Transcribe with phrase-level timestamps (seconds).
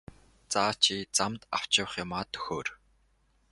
[0.51, 2.67] За чи замд авч явах юмаа төхөөр!